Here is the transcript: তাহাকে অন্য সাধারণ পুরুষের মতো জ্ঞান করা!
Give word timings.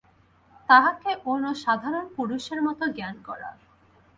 তাহাকে 0.69 1.09
অন্য 1.25 1.45
সাধারণ 1.63 2.05
পুরুষের 2.15 2.59
মতো 2.61 2.83
জ্ঞান 2.95 3.15
করা! 3.27 3.49